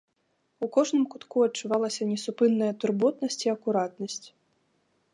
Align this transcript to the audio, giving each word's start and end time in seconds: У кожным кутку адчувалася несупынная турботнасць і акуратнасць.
У 0.67 0.69
кожным 0.77 1.03
кутку 1.11 1.43
адчувалася 1.49 2.09
несупынная 2.13 2.73
турботнасць 2.85 3.41
і 3.45 3.55
акуратнасць. 3.57 4.23